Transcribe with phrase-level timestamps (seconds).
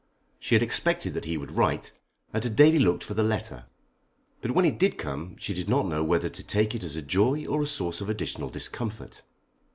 [0.39, 1.91] She had expected that he would write,
[2.33, 3.65] and had daily looked for the letter.
[4.41, 7.03] But when it did come she did not know whether to take it as a
[7.03, 9.21] joy or a source of additional discomfort.